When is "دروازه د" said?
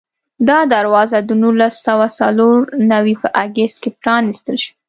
0.73-1.29